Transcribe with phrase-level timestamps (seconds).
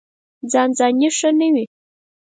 [0.51, 1.65] ځان ځاني ښه نه وي.